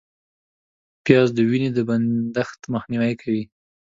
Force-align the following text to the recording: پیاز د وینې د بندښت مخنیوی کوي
پیاز 1.03 1.29
د 1.33 1.39
وینې 1.49 1.69
د 1.73 1.79
بندښت 1.89 2.59
مخنیوی 2.73 3.13
کوي 3.21 3.43